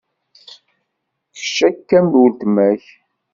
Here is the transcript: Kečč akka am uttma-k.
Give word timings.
Kečč 1.39 1.57
akka 1.67 1.95
am 2.03 2.07
uttma-k. 2.23 2.83